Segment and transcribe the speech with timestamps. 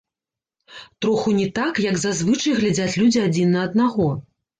[1.01, 4.09] Троху не так, як зазвычай глядзяць людзі адзін на аднаго.